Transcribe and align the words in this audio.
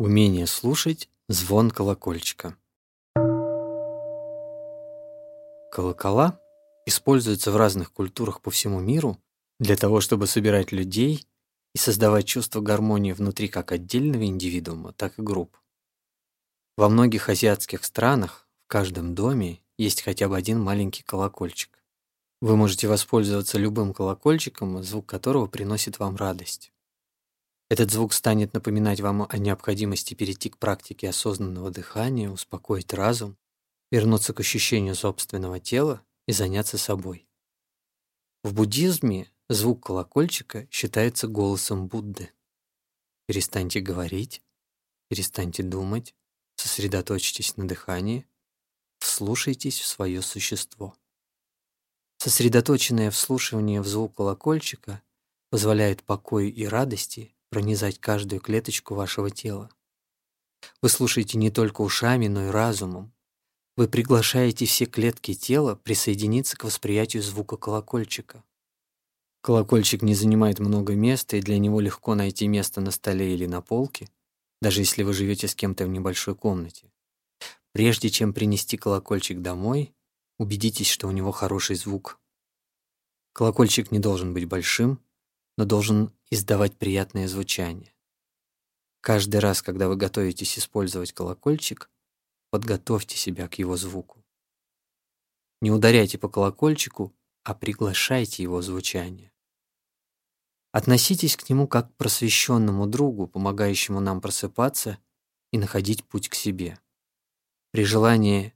Умение 0.00 0.46
слушать 0.46 1.08
звон 1.28 1.72
колокольчика. 1.72 2.56
Колокола 5.72 6.40
используются 6.86 7.50
в 7.50 7.56
разных 7.56 7.92
культурах 7.92 8.40
по 8.40 8.52
всему 8.52 8.78
миру 8.78 9.20
для 9.58 9.74
того, 9.76 10.00
чтобы 10.00 10.28
собирать 10.28 10.70
людей 10.70 11.26
и 11.74 11.78
создавать 11.78 12.26
чувство 12.26 12.60
гармонии 12.60 13.10
внутри 13.10 13.48
как 13.48 13.72
отдельного 13.72 14.24
индивидуума, 14.24 14.92
так 14.92 15.18
и 15.18 15.22
групп. 15.22 15.58
Во 16.76 16.88
многих 16.88 17.28
азиатских 17.28 17.84
странах 17.84 18.46
в 18.66 18.68
каждом 18.68 19.16
доме 19.16 19.60
есть 19.78 20.02
хотя 20.02 20.28
бы 20.28 20.36
один 20.36 20.60
маленький 20.60 21.02
колокольчик. 21.02 21.82
Вы 22.40 22.54
можете 22.54 22.86
воспользоваться 22.86 23.58
любым 23.58 23.92
колокольчиком, 23.92 24.80
звук 24.84 25.06
которого 25.06 25.48
приносит 25.48 25.98
вам 25.98 26.14
радость. 26.14 26.70
Этот 27.70 27.90
звук 27.90 28.14
станет 28.14 28.54
напоминать 28.54 29.00
вам 29.00 29.26
о 29.28 29.36
необходимости 29.36 30.14
перейти 30.14 30.48
к 30.48 30.58
практике 30.58 31.10
осознанного 31.10 31.70
дыхания, 31.70 32.30
успокоить 32.30 32.94
разум, 32.94 33.36
вернуться 33.90 34.32
к 34.32 34.40
ощущению 34.40 34.94
собственного 34.94 35.60
тела 35.60 36.02
и 36.26 36.32
заняться 36.32 36.78
собой. 36.78 37.28
В 38.42 38.54
буддизме 38.54 39.30
звук 39.50 39.84
колокольчика 39.84 40.66
считается 40.70 41.28
голосом 41.28 41.88
Будды. 41.88 42.30
Перестаньте 43.26 43.80
говорить, 43.80 44.42
перестаньте 45.08 45.62
думать, 45.62 46.14
сосредоточьтесь 46.56 47.58
на 47.58 47.68
дыхании, 47.68 48.26
вслушайтесь 48.98 49.80
в 49.80 49.86
свое 49.86 50.22
существо. 50.22 50.96
Сосредоточенное 52.16 53.10
вслушивание 53.10 53.82
в 53.82 53.86
звук 53.86 54.16
колокольчика 54.16 55.02
позволяет 55.50 56.02
покою 56.02 56.52
и 56.52 56.64
радости 56.64 57.34
пронизать 57.50 57.98
каждую 57.98 58.40
клеточку 58.40 58.94
вашего 58.94 59.30
тела. 59.30 59.70
Вы 60.82 60.88
слушаете 60.88 61.38
не 61.38 61.50
только 61.50 61.82
ушами, 61.82 62.26
но 62.28 62.46
и 62.46 62.50
разумом. 62.50 63.12
Вы 63.76 63.88
приглашаете 63.88 64.66
все 64.66 64.86
клетки 64.86 65.34
тела 65.34 65.76
присоединиться 65.76 66.56
к 66.56 66.64
восприятию 66.64 67.22
звука 67.22 67.56
колокольчика. 67.56 68.42
Колокольчик 69.40 70.02
не 70.02 70.14
занимает 70.14 70.58
много 70.58 70.94
места, 70.94 71.36
и 71.36 71.40
для 71.40 71.58
него 71.58 71.80
легко 71.80 72.14
найти 72.14 72.48
место 72.48 72.80
на 72.80 72.90
столе 72.90 73.34
или 73.34 73.46
на 73.46 73.62
полке, 73.62 74.08
даже 74.60 74.80
если 74.80 75.04
вы 75.04 75.12
живете 75.12 75.46
с 75.46 75.54
кем-то 75.54 75.86
в 75.86 75.88
небольшой 75.88 76.34
комнате. 76.34 76.90
Прежде 77.72 78.10
чем 78.10 78.32
принести 78.32 78.76
колокольчик 78.76 79.40
домой, 79.40 79.94
убедитесь, 80.38 80.88
что 80.88 81.06
у 81.06 81.12
него 81.12 81.30
хороший 81.30 81.76
звук. 81.76 82.18
Колокольчик 83.32 83.92
не 83.92 84.00
должен 84.00 84.34
быть 84.34 84.46
большим, 84.46 85.00
но 85.56 85.64
должен 85.64 86.12
издавать 86.30 86.76
приятное 86.76 87.28
звучание. 87.28 87.94
Каждый 89.00 89.40
раз, 89.40 89.62
когда 89.62 89.88
вы 89.88 89.96
готовитесь 89.96 90.58
использовать 90.58 91.12
колокольчик, 91.12 91.90
подготовьте 92.50 93.16
себя 93.16 93.48
к 93.48 93.54
его 93.54 93.76
звуку. 93.76 94.24
Не 95.60 95.70
ударяйте 95.70 96.18
по 96.18 96.28
колокольчику, 96.28 97.14
а 97.44 97.54
приглашайте 97.54 98.42
его 98.42 98.60
звучание. 98.62 99.32
Относитесь 100.72 101.36
к 101.36 101.48
нему 101.48 101.66
как 101.66 101.90
к 101.90 101.96
просвещенному 101.96 102.86
другу, 102.86 103.26
помогающему 103.26 104.00
нам 104.00 104.20
просыпаться 104.20 104.98
и 105.50 105.58
находить 105.58 106.04
путь 106.04 106.28
к 106.28 106.34
себе. 106.34 106.78
При 107.70 107.84
желании 107.84 108.54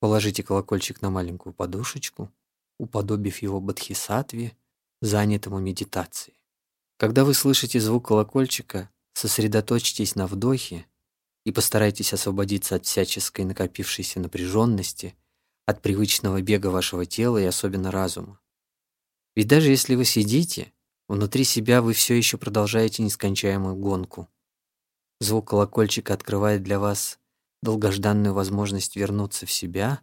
положите 0.00 0.42
колокольчик 0.42 1.02
на 1.02 1.10
маленькую 1.10 1.52
подушечку, 1.52 2.32
уподобив 2.78 3.42
его 3.42 3.60
бодхисаттве, 3.60 4.56
занятому 5.02 5.58
медитацией. 5.58 6.39
Когда 7.00 7.24
вы 7.24 7.32
слышите 7.32 7.80
звук 7.80 8.08
колокольчика, 8.08 8.90
сосредоточьтесь 9.14 10.16
на 10.16 10.26
вдохе 10.26 10.84
и 11.46 11.50
постарайтесь 11.50 12.12
освободиться 12.12 12.74
от 12.74 12.84
всяческой 12.84 13.46
накопившейся 13.46 14.20
напряженности, 14.20 15.16
от 15.64 15.80
привычного 15.80 16.42
бега 16.42 16.66
вашего 16.66 17.06
тела 17.06 17.38
и 17.38 17.44
особенно 17.44 17.90
разума. 17.90 18.38
Ведь 19.34 19.48
даже 19.48 19.70
если 19.70 19.94
вы 19.94 20.04
сидите, 20.04 20.74
внутри 21.08 21.44
себя 21.44 21.80
вы 21.80 21.94
все 21.94 22.14
еще 22.14 22.36
продолжаете 22.36 23.02
нескончаемую 23.02 23.76
гонку. 23.76 24.28
Звук 25.20 25.48
колокольчика 25.48 26.12
открывает 26.12 26.62
для 26.62 26.78
вас 26.78 27.18
долгожданную 27.62 28.34
возможность 28.34 28.96
вернуться 28.96 29.46
в 29.46 29.50
себя 29.50 30.02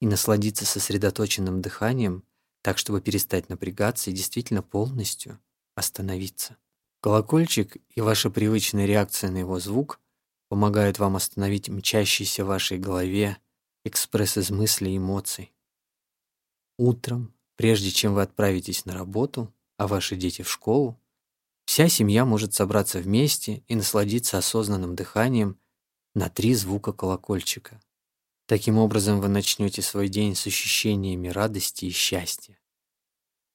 и 0.00 0.06
насладиться 0.06 0.64
сосредоточенным 0.64 1.62
дыханием, 1.62 2.22
так 2.62 2.78
чтобы 2.78 3.00
перестать 3.00 3.48
напрягаться 3.48 4.10
и 4.10 4.14
действительно 4.14 4.62
полностью 4.62 5.40
остановиться. 5.78 6.56
Колокольчик 7.00 7.76
и 7.94 8.00
ваша 8.00 8.30
привычная 8.30 8.86
реакция 8.86 9.30
на 9.30 9.38
его 9.38 9.60
звук 9.60 10.00
помогают 10.48 10.98
вам 10.98 11.16
остановить 11.16 11.68
мчащийся 11.68 12.44
в 12.44 12.48
вашей 12.48 12.78
голове 12.78 13.38
экспресс 13.84 14.36
из 14.36 14.50
мыслей 14.50 14.94
и 14.94 14.96
эмоций. 14.98 15.52
Утром, 16.76 17.34
прежде 17.56 17.90
чем 17.90 18.14
вы 18.14 18.22
отправитесь 18.22 18.84
на 18.84 18.94
работу, 18.94 19.52
а 19.76 19.86
ваши 19.86 20.16
дети 20.16 20.42
в 20.42 20.50
школу, 20.50 21.00
вся 21.66 21.88
семья 21.88 22.24
может 22.24 22.54
собраться 22.54 22.98
вместе 22.98 23.62
и 23.68 23.74
насладиться 23.74 24.38
осознанным 24.38 24.96
дыханием 24.96 25.58
на 26.14 26.28
три 26.28 26.54
звука 26.54 26.92
колокольчика. 26.92 27.80
Таким 28.46 28.78
образом 28.78 29.20
вы 29.20 29.28
начнете 29.28 29.82
свой 29.82 30.08
день 30.08 30.34
с 30.34 30.46
ощущениями 30.46 31.28
радости 31.28 31.84
и 31.84 31.90
счастья. 31.90 32.58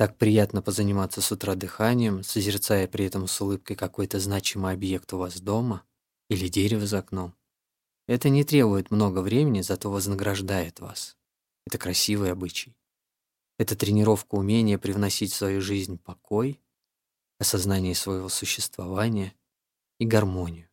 Так 0.00 0.16
приятно 0.16 0.62
позаниматься 0.62 1.20
с 1.20 1.30
утра 1.30 1.54
дыханием, 1.54 2.22
созерцая 2.22 2.88
при 2.88 3.04
этом 3.04 3.26
с 3.28 3.38
улыбкой 3.38 3.76
какой-то 3.76 4.18
значимый 4.18 4.72
объект 4.72 5.12
у 5.12 5.18
вас 5.18 5.42
дома 5.42 5.84
или 6.30 6.48
дерево 6.48 6.86
за 6.86 7.00
окном. 7.00 7.34
Это 8.08 8.30
не 8.30 8.42
требует 8.42 8.90
много 8.90 9.18
времени, 9.18 9.60
зато 9.60 9.90
вознаграждает 9.90 10.80
вас. 10.80 11.18
Это 11.66 11.76
красивый 11.76 12.32
обычай. 12.32 12.74
Это 13.58 13.76
тренировка 13.76 14.36
умения 14.36 14.78
привносить 14.78 15.34
в 15.34 15.36
свою 15.36 15.60
жизнь 15.60 15.98
покой, 15.98 16.62
осознание 17.38 17.94
своего 17.94 18.30
существования 18.30 19.34
и 19.98 20.06
гармонию. 20.06 20.69